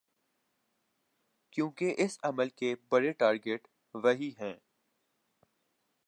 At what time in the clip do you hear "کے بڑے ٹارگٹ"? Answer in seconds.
2.49-3.67